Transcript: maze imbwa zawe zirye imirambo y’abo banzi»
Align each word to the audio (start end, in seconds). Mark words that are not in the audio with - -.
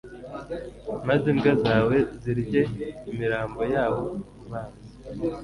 maze 1.07 1.25
imbwa 1.33 1.53
zawe 1.63 1.97
zirye 2.21 2.61
imirambo 3.11 3.61
y’abo 3.73 4.03
banzi» 4.49 4.89